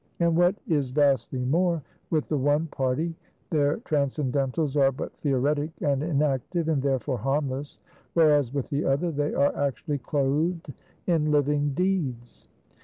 And 0.19 0.35
what 0.35 0.55
is 0.67 0.89
vastly 0.89 1.45
more 1.45 1.83
with 2.09 2.27
the 2.27 2.35
one 2.35 2.65
party, 2.65 3.13
their 3.51 3.77
Transcendentals 3.81 4.75
are 4.75 4.91
but 4.91 5.13
theoretic 5.17 5.69
and 5.79 6.01
inactive, 6.01 6.69
and 6.69 6.81
therefore 6.81 7.19
harmless; 7.19 7.77
whereas 8.15 8.51
with 8.51 8.67
the 8.71 8.83
other, 8.83 9.11
they 9.11 9.35
are 9.35 9.55
actually 9.55 9.99
clothed 9.99 10.73
in 11.05 11.29
living 11.29 11.75
deeds. 11.75 12.47